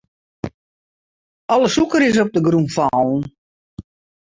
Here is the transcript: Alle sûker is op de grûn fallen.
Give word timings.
Alle 1.53 1.69
sûker 1.75 2.01
is 2.09 2.17
op 2.23 2.29
de 2.35 2.39
grûn 2.47 2.67
fallen. 2.75 3.19